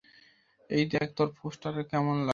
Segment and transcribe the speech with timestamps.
[0.69, 2.29] এই দেখ তোর পোস্টার, কেমন লাগলো?